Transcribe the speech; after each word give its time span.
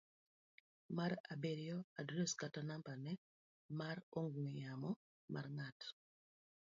mar 0.97 1.11
abiriyo. 1.33 1.77
Adres 2.01 2.31
kata 2.39 2.61
nambane 2.67 3.11
mar 3.79 3.97
ong'we 4.19 4.45
yamo 4.61 4.91
mar 5.33 5.45
ng'at 5.57 5.79